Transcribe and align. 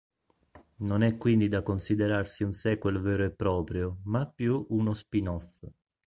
Non 0.77 1.03
è 1.03 1.15
quindi 1.15 1.47
da 1.47 1.61
considerarsi 1.61 2.41
un 2.41 2.53
sequel 2.53 2.99
vero 3.01 3.23
e 3.23 3.29
proprio, 3.29 3.99
ma 4.05 4.25
più 4.25 4.65
uno 4.69 4.95
"spin-off". 4.95 5.61